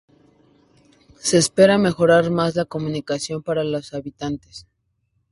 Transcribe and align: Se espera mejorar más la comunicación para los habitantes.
Se 1.19 1.37
espera 1.37 1.77
mejorar 1.77 2.31
más 2.31 2.55
la 2.55 2.65
comunicación 2.65 3.43
para 3.43 3.63
los 3.63 3.93
habitantes. 3.93 4.65